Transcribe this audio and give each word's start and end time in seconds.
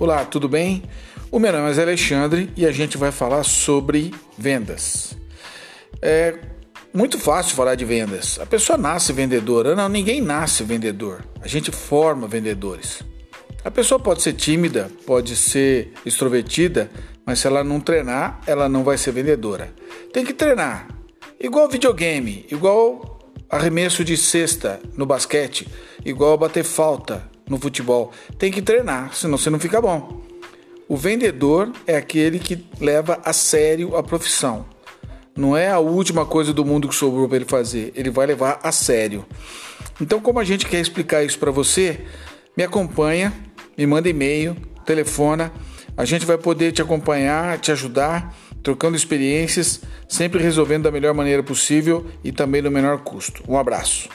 Olá, 0.00 0.24
tudo 0.24 0.48
bem? 0.48 0.82
O 1.30 1.38
meu 1.38 1.52
nome 1.52 1.76
é 1.76 1.82
Alexandre 1.82 2.50
e 2.56 2.64
a 2.64 2.72
gente 2.72 2.96
vai 2.96 3.12
falar 3.12 3.44
sobre 3.44 4.14
vendas. 4.38 5.14
É 6.00 6.38
muito 6.90 7.18
fácil 7.18 7.54
falar 7.54 7.74
de 7.74 7.84
vendas. 7.84 8.38
A 8.40 8.46
pessoa 8.46 8.78
nasce 8.78 9.12
vendedora. 9.12 9.76
Não, 9.76 9.90
ninguém 9.90 10.22
nasce 10.22 10.64
vendedor. 10.64 11.22
A 11.42 11.46
gente 11.46 11.70
forma 11.70 12.26
vendedores. 12.26 13.02
A 13.62 13.70
pessoa 13.70 14.00
pode 14.00 14.22
ser 14.22 14.32
tímida, 14.32 14.90
pode 15.06 15.36
ser 15.36 15.92
extrovertida, 16.06 16.90
mas 17.26 17.40
se 17.40 17.46
ela 17.46 17.62
não 17.62 17.78
treinar, 17.78 18.40
ela 18.46 18.70
não 18.70 18.82
vai 18.82 18.96
ser 18.96 19.12
vendedora. 19.12 19.70
Tem 20.14 20.24
que 20.24 20.32
treinar. 20.32 20.88
Igual 21.38 21.68
videogame, 21.68 22.46
igual 22.50 23.20
arremesso 23.50 24.02
de 24.02 24.16
cesta 24.16 24.80
no 24.96 25.04
basquete, 25.04 25.68
igual 26.06 26.38
bater 26.38 26.64
falta 26.64 27.29
no 27.50 27.58
futebol. 27.58 28.12
Tem 28.38 28.50
que 28.50 28.62
treinar, 28.62 29.12
senão 29.12 29.36
você 29.36 29.50
não 29.50 29.58
fica 29.58 29.80
bom. 29.80 30.22
O 30.88 30.96
vendedor 30.96 31.70
é 31.86 31.96
aquele 31.96 32.38
que 32.38 32.64
leva 32.80 33.20
a 33.24 33.32
sério 33.32 33.96
a 33.96 34.02
profissão. 34.02 34.64
Não 35.36 35.56
é 35.56 35.70
a 35.70 35.78
última 35.78 36.24
coisa 36.24 36.52
do 36.52 36.64
mundo 36.64 36.88
que 36.88 36.94
sobrou 36.94 37.28
para 37.28 37.36
ele 37.36 37.44
fazer, 37.44 37.92
ele 37.94 38.10
vai 38.10 38.26
levar 38.26 38.60
a 38.62 38.72
sério. 38.72 39.24
Então, 40.00 40.20
como 40.20 40.38
a 40.38 40.44
gente 40.44 40.66
quer 40.66 40.80
explicar 40.80 41.22
isso 41.22 41.38
para 41.38 41.50
você, 41.50 42.00
me 42.56 42.62
acompanha, 42.62 43.32
me 43.76 43.86
manda 43.86 44.08
e-mail, 44.08 44.56
telefona, 44.84 45.52
a 45.96 46.04
gente 46.04 46.26
vai 46.26 46.38
poder 46.38 46.72
te 46.72 46.82
acompanhar, 46.82 47.58
te 47.58 47.70
ajudar, 47.70 48.34
trocando 48.62 48.96
experiências, 48.96 49.80
sempre 50.08 50.42
resolvendo 50.42 50.84
da 50.84 50.90
melhor 50.90 51.14
maneira 51.14 51.42
possível 51.42 52.06
e 52.24 52.32
também 52.32 52.62
no 52.62 52.70
menor 52.70 52.98
custo. 52.98 53.42
Um 53.48 53.56
abraço. 53.56 54.08